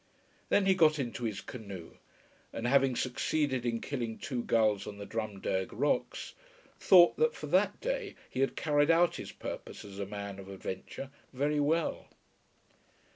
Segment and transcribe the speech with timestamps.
[0.49, 1.91] Then he got into his canoe,
[2.51, 6.33] and, having succeeded in killing two gulls on the Drumdeirg rocks,
[6.79, 10.49] thought that for that day he had carried out his purpose as a man of
[10.49, 12.07] adventure very well.